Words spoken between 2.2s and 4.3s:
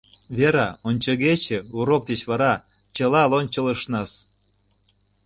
вара, чыла лончылышнас.